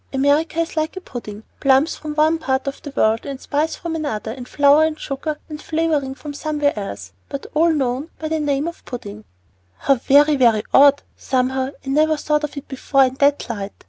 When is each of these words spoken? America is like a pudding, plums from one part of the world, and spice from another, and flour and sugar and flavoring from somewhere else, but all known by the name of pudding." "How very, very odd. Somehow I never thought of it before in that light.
America 0.11 0.59
is 0.59 0.75
like 0.75 0.97
a 0.97 0.99
pudding, 0.99 1.43
plums 1.59 1.95
from 1.95 2.15
one 2.15 2.39
part 2.39 2.65
of 2.65 2.81
the 2.81 2.89
world, 2.97 3.23
and 3.23 3.39
spice 3.39 3.75
from 3.75 3.95
another, 3.95 4.31
and 4.31 4.47
flour 4.47 4.83
and 4.83 4.99
sugar 4.99 5.37
and 5.47 5.61
flavoring 5.61 6.15
from 6.15 6.33
somewhere 6.33 6.73
else, 6.75 7.11
but 7.29 7.45
all 7.53 7.71
known 7.71 8.09
by 8.17 8.27
the 8.27 8.39
name 8.39 8.67
of 8.67 8.83
pudding." 8.83 9.25
"How 9.77 9.93
very, 9.93 10.37
very 10.37 10.63
odd. 10.73 11.03
Somehow 11.15 11.69
I 11.85 11.89
never 11.89 12.17
thought 12.17 12.43
of 12.43 12.57
it 12.57 12.67
before 12.67 13.03
in 13.05 13.13
that 13.19 13.47
light. 13.47 13.73